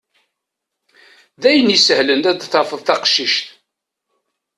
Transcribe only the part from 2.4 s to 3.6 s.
tafeḍ taqcict.